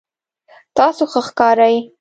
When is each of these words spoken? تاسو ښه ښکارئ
تاسو 0.77 1.03
ښه 1.11 1.21
ښکارئ 1.27 1.75